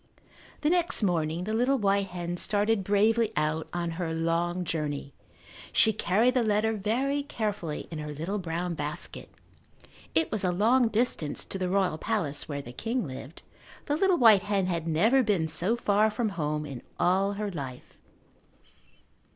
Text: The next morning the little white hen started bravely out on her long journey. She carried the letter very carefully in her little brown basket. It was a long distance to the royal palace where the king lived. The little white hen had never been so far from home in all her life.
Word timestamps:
The 0.61 0.71
next 0.71 1.03
morning 1.03 1.43
the 1.43 1.53
little 1.53 1.77
white 1.77 2.07
hen 2.07 2.35
started 2.37 2.83
bravely 2.83 3.31
out 3.37 3.67
on 3.71 3.91
her 4.01 4.15
long 4.15 4.63
journey. 4.63 5.13
She 5.71 5.93
carried 5.93 6.33
the 6.33 6.41
letter 6.41 6.73
very 6.73 7.21
carefully 7.21 7.87
in 7.91 7.99
her 7.99 8.11
little 8.11 8.39
brown 8.39 8.73
basket. 8.73 9.29
It 10.15 10.31
was 10.31 10.43
a 10.43 10.51
long 10.51 10.87
distance 10.87 11.45
to 11.45 11.59
the 11.59 11.69
royal 11.69 11.99
palace 11.99 12.49
where 12.49 12.63
the 12.63 12.71
king 12.73 13.05
lived. 13.05 13.43
The 13.85 13.95
little 13.95 14.17
white 14.17 14.41
hen 14.41 14.65
had 14.65 14.87
never 14.87 15.21
been 15.21 15.47
so 15.47 15.75
far 15.75 16.09
from 16.09 16.29
home 16.29 16.65
in 16.65 16.81
all 16.99 17.33
her 17.33 17.51
life. 17.51 17.95